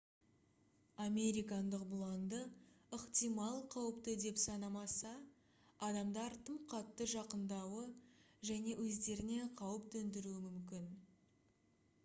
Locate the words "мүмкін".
10.49-10.89